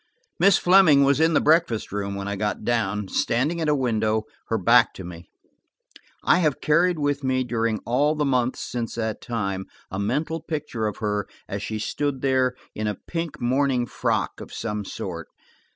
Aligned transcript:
Miss 0.39 0.57
Fleming 0.57 1.03
was 1.03 1.19
in 1.19 1.35
the 1.35 1.39
breakfast 1.39 1.91
room 1.91 2.15
when 2.15 2.27
I 2.27 2.35
got 2.35 2.63
down, 2.63 3.07
standing 3.07 3.61
at 3.61 3.69
a 3.69 3.75
window, 3.75 4.23
her 4.47 4.57
back 4.57 4.95
to 4.95 5.03
me. 5.03 5.29
I 6.23 6.39
have 6.39 6.59
carried 6.59 6.97
with 6.97 7.23
me, 7.23 7.43
during 7.43 7.77
all 7.85 8.15
the 8.15 8.25
months 8.25 8.61
since 8.61 8.95
that 8.95 9.21
time, 9.21 9.67
a 9.91 9.99
mental 9.99 10.41
picture 10.41 10.87
of 10.87 10.97
her 10.97 11.27
as 11.47 11.61
she 11.61 11.77
stood 11.77 12.21
there, 12.23 12.55
in 12.73 12.87
a 12.87 12.95
pink 13.05 13.39
morning 13.39 13.85
frock 13.85 14.41
of 14.41 14.51
some 14.51 14.83
sort. 14.85 15.27